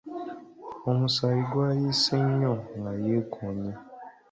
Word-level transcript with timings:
Omusaayi 0.89 1.41
gwayiise 1.51 2.15
nnyo 2.27 2.53
nga 2.77 2.91
yeekoonye. 3.03 3.73